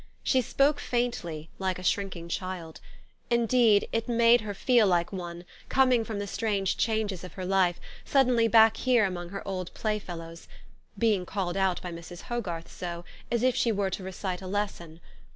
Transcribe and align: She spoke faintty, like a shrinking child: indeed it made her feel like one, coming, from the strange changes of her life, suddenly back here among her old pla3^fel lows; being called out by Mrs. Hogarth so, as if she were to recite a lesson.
She 0.23 0.41
spoke 0.41 0.79
faintty, 0.79 1.51
like 1.59 1.77
a 1.77 1.83
shrinking 1.83 2.27
child: 2.27 2.81
indeed 3.29 3.87
it 3.91 4.07
made 4.09 4.41
her 4.41 4.55
feel 4.55 4.87
like 4.87 5.13
one, 5.13 5.45
coming, 5.69 6.03
from 6.03 6.17
the 6.17 6.25
strange 6.25 6.75
changes 6.75 7.23
of 7.23 7.33
her 7.33 7.45
life, 7.45 7.79
suddenly 8.03 8.47
back 8.47 8.77
here 8.77 9.05
among 9.05 9.29
her 9.29 9.47
old 9.47 9.71
pla3^fel 9.75 10.17
lows; 10.17 10.47
being 10.97 11.23
called 11.27 11.55
out 11.55 11.79
by 11.83 11.91
Mrs. 11.91 12.21
Hogarth 12.23 12.71
so, 12.71 13.05
as 13.29 13.43
if 13.43 13.55
she 13.55 13.71
were 13.71 13.91
to 13.91 14.01
recite 14.01 14.41
a 14.41 14.47
lesson. 14.47 14.99